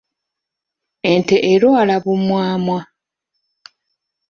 Ente 1.11 1.35
erwala 1.51 1.95
bumwamwa. 2.03 2.79